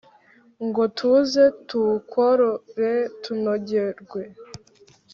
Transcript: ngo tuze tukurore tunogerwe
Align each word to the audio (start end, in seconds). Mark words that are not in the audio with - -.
ngo 0.65 0.83
tuze 0.97 1.43
tukurore 1.67 2.91
tunogerwe 3.21 4.21